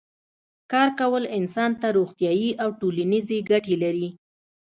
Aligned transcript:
کار 0.71 0.89
کول 0.99 1.23
انسان 1.37 1.71
ته 1.81 1.87
روغتیایی 1.97 2.49
او 2.63 2.69
ټولنیزې 2.79 3.37
ګټې 3.49 3.75
لري 3.83 4.09